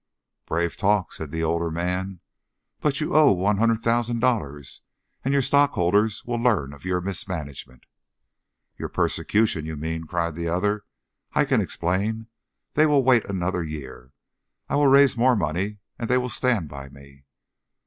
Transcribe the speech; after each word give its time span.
"Brave 0.47 0.77
talk!" 0.77 1.13
said 1.13 1.29
the 1.29 1.43
older 1.43 1.69
man. 1.69 2.21
"But 2.79 2.99
you 3.01 3.15
owe 3.15 3.31
one 3.31 3.59
hundred 3.59 3.81
thousand 3.81 4.19
dollars, 4.19 4.81
and 5.23 5.31
your 5.31 5.43
stockholders 5.43 6.25
will 6.25 6.41
learn 6.41 6.73
of 6.73 6.83
your 6.85 7.01
mismanagement." 7.01 7.85
"Your 8.79 8.89
persecution, 8.89 9.67
you 9.67 9.77
mean!" 9.77 10.05
cried 10.05 10.33
the 10.33 10.47
other. 10.47 10.85
"I 11.33 11.45
can 11.45 11.61
explain. 11.61 12.29
They 12.73 12.87
will 12.87 13.03
wait 13.03 13.25
another 13.29 13.61
year. 13.61 14.11
I 14.67 14.75
will 14.75 14.87
raise 14.87 15.15
more 15.15 15.35
money, 15.35 15.77
and 15.99 16.09
they 16.09 16.17
will 16.17 16.29
stand 16.29 16.67
by 16.67 16.89
me." 16.89 17.25